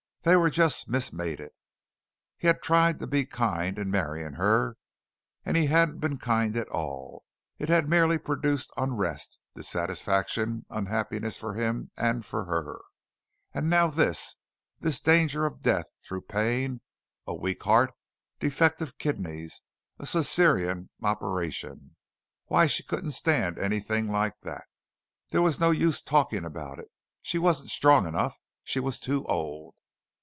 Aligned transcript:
They 0.23 0.35
were 0.35 0.51
just 0.51 0.87
mis 0.87 1.11
mated. 1.11 1.49
He 2.37 2.45
had 2.45 2.61
tried 2.61 2.99
to 2.99 3.07
be 3.07 3.25
kind 3.25 3.79
in 3.79 3.89
marrying 3.89 4.33
her, 4.33 4.77
and 5.43 5.57
he 5.57 5.65
hadn't 5.65 5.97
been 5.97 6.19
kind 6.19 6.55
at 6.55 6.69
all. 6.69 7.23
It 7.57 7.69
had 7.69 7.89
merely 7.89 8.19
produced 8.19 8.71
unrest, 8.77 9.39
dissatisfaction, 9.55 10.67
unhappiness 10.69 11.37
for 11.37 11.55
him 11.55 11.89
and 11.97 12.23
for 12.23 12.45
her, 12.45 12.81
and 13.51 13.67
now 13.67 13.87
this 13.89 14.35
this 14.79 15.01
danger 15.01 15.47
of 15.47 15.63
death 15.63 15.85
through 16.07 16.21
pain, 16.21 16.81
a 17.25 17.33
weak 17.33 17.63
heart, 17.63 17.91
defective 18.39 18.99
kidneys, 18.99 19.63
a 19.97 20.03
Cæsarian 20.03 20.89
operation. 21.01 21.95
Why, 22.45 22.67
she 22.67 22.83
couldn't 22.83 23.13
stand 23.13 23.57
anything 23.57 24.07
like 24.11 24.39
that. 24.43 24.65
There 25.31 25.41
was 25.41 25.59
no 25.59 25.71
use 25.71 25.99
talking 25.99 26.45
about 26.45 26.77
it. 26.77 26.89
She 27.23 27.39
wasn't 27.39 27.71
strong 27.71 28.05
enough 28.05 28.37
she 28.63 28.79
was 28.79 28.99
too 28.99 29.25
old. 29.25 29.73